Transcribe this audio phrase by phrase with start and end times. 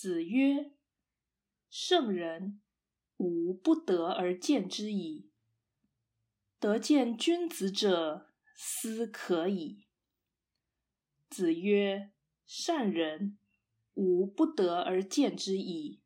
[0.00, 0.70] 子曰
[1.68, 2.60] ：“圣人，
[3.16, 5.32] 吾不得而见之矣。
[6.60, 9.88] 得见君子者，斯可矣。”
[11.28, 12.12] 子曰
[12.46, 13.38] ：“善人，
[13.94, 16.00] 吾不得而见之矣。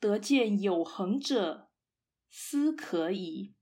[0.00, 1.70] 得见有恒者，
[2.28, 3.54] 斯可矣。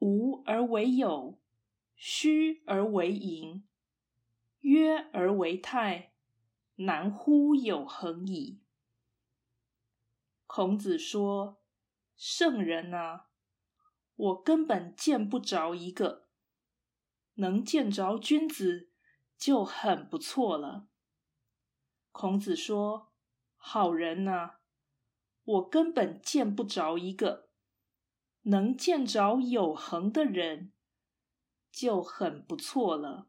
[0.00, 1.40] 无而为有，
[1.96, 3.66] 虚而为盈，
[4.60, 6.12] 约而为泰。”
[6.80, 8.60] 难乎有恒矣。
[10.46, 11.60] 孔子说
[12.16, 13.30] ：“圣人啊，
[14.14, 16.28] 我根本见不着一个，
[17.34, 18.92] 能见着君子
[19.36, 20.86] 就很不错了。”
[22.12, 23.12] 孔子说
[23.58, 24.58] ：“好人呐，
[25.42, 27.50] 我根本见不着一个，
[28.42, 30.72] 能见着有恒的人
[31.72, 33.28] 就很不错了。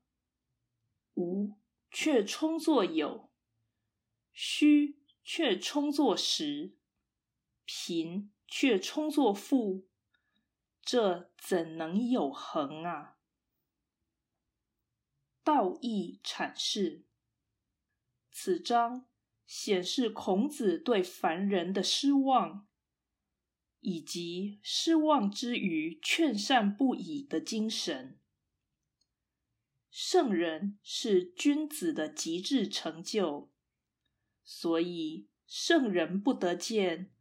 [1.15, 1.57] 无
[1.89, 3.27] 却充作有。”
[4.41, 6.73] 虚却充作实，
[7.65, 9.85] 贫却充作富，
[10.81, 13.17] 这怎能有恒啊？
[15.43, 17.03] 道义阐释，
[18.31, 19.09] 此章
[19.45, 22.65] 显示孔子对凡人的失望，
[23.81, 28.17] 以及失望之余劝善不已的精神。
[29.91, 33.51] 圣人是君子的极致成就。
[34.51, 37.11] 所以，圣人不得见，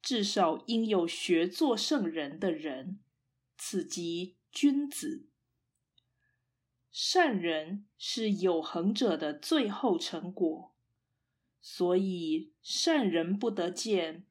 [0.00, 3.00] 至少应有学做圣人的人，
[3.58, 5.28] 此即君子。
[6.90, 10.74] 善人是有恒者的最后成果，
[11.60, 14.24] 所以善人不得见，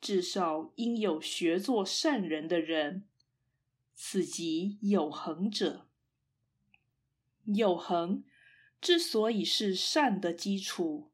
[0.00, 3.08] 至少应有学做善人的人，
[3.96, 5.88] 此即有恒者。
[7.46, 8.22] 有恒
[8.80, 11.10] 之所以是善的基础。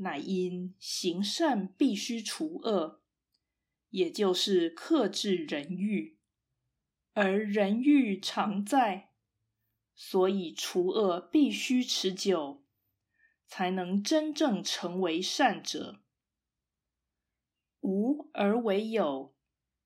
[0.00, 3.02] 乃因行善必须除恶，
[3.90, 6.18] 也就是克制人欲，
[7.14, 9.10] 而人欲常在，
[9.96, 12.64] 所以除恶必须持久，
[13.46, 16.00] 才能真正成为善者。
[17.80, 19.34] 无而为有，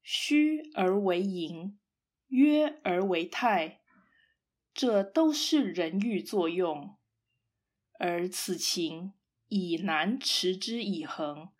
[0.03, 1.79] 虚而为盈，
[2.29, 3.81] 约而为泰，
[4.75, 6.99] 这都是人欲作用，
[7.99, 9.15] 而此情。
[9.55, 11.51] 以难持之以恒，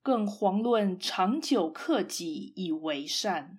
[0.00, 3.58] 更遑论长久克己以为善。